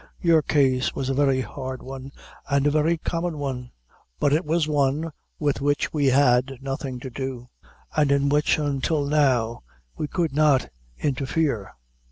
Your 0.19 0.41
case 0.41 0.95
was 0.95 1.09
a 1.11 1.13
very 1.13 1.41
hard 1.41 1.83
one, 1.83 2.11
and 2.49 2.65
a 2.65 2.71
very 2.71 2.97
common 2.97 3.37
one; 3.37 3.69
but 4.19 4.33
it 4.33 4.45
was 4.45 4.67
one 4.67 5.11
with 5.37 5.61
which 5.61 5.93
we 5.93 6.07
had 6.07 6.57
nothing 6.59 6.99
to 7.01 7.11
do, 7.11 7.49
and 7.95 8.11
in 8.11 8.27
which, 8.27 8.57
until 8.57 9.05
now, 9.05 9.61
we 9.95 10.07
could 10.07 10.33
not 10.33 10.69
interfere. 10.97 11.75